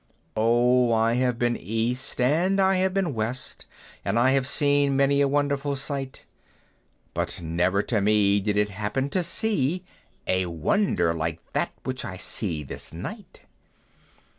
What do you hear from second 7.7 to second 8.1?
to